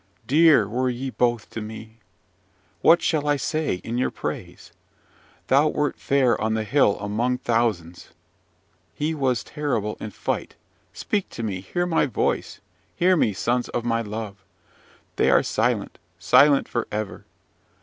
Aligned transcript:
Dear 0.25 0.67
were 0.67 0.89
ye 0.89 1.11
both 1.11 1.51
to 1.51 1.61
me! 1.61 1.99
what 2.81 3.03
shall 3.03 3.27
I 3.27 3.35
say 3.35 3.75
in 3.83 3.99
your 3.99 4.09
praise? 4.09 4.71
Thou 5.45 5.67
wert 5.67 5.99
fair 5.99 6.41
on 6.41 6.55
the 6.55 6.63
hill 6.63 6.97
among 6.99 7.37
thousands! 7.37 8.09
he 8.95 9.13
was 9.13 9.43
terrible 9.43 9.97
in 9.99 10.09
fight! 10.09 10.55
Speak 10.91 11.29
to 11.29 11.43
me! 11.43 11.61
hear 11.61 11.85
my 11.85 12.07
voice! 12.07 12.61
hear 12.95 13.15
me, 13.15 13.31
sons 13.31 13.69
of 13.69 13.85
my 13.85 14.01
love! 14.01 14.43
They 15.17 15.29
are 15.29 15.43
silent! 15.43 15.99
silent 16.17 16.67
for 16.67 16.87
ever! 16.91 17.25